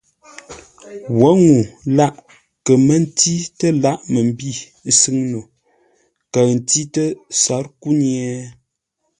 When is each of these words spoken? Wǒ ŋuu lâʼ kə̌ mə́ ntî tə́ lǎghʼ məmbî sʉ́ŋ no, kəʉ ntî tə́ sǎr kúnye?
Wǒ 1.19 1.29
ŋuu 1.43 1.61
lâʼ 1.97 2.13
kə̌ 2.65 2.73
mə́ 2.85 2.97
ntî 3.03 3.33
tə́ 3.59 3.69
lǎghʼ 3.83 4.01
məmbî 4.13 4.49
sʉ́ŋ 4.99 5.17
no, 5.31 5.41
kəʉ 6.33 6.47
ntî 6.57 6.81
tə́ 6.93 7.07
sǎr 7.41 7.65
kúnye? 7.81 8.19